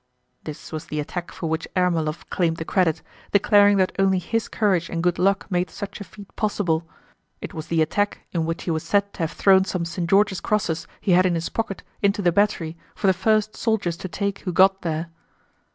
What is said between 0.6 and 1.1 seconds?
was the